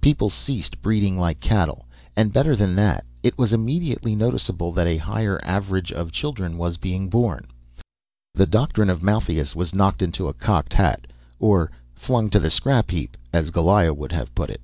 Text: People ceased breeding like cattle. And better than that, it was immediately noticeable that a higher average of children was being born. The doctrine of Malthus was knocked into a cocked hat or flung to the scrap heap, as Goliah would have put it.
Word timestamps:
People 0.00 0.30
ceased 0.30 0.82
breeding 0.82 1.16
like 1.16 1.38
cattle. 1.38 1.86
And 2.16 2.32
better 2.32 2.56
than 2.56 2.74
that, 2.74 3.04
it 3.22 3.38
was 3.38 3.52
immediately 3.52 4.16
noticeable 4.16 4.72
that 4.72 4.88
a 4.88 4.96
higher 4.96 5.38
average 5.44 5.92
of 5.92 6.10
children 6.10 6.58
was 6.58 6.76
being 6.76 7.08
born. 7.08 7.46
The 8.34 8.46
doctrine 8.46 8.90
of 8.90 9.00
Malthus 9.04 9.54
was 9.54 9.76
knocked 9.76 10.02
into 10.02 10.26
a 10.26 10.34
cocked 10.34 10.72
hat 10.72 11.06
or 11.38 11.70
flung 11.94 12.30
to 12.30 12.40
the 12.40 12.50
scrap 12.50 12.90
heap, 12.90 13.16
as 13.32 13.52
Goliah 13.52 13.94
would 13.94 14.10
have 14.10 14.34
put 14.34 14.50
it. 14.50 14.62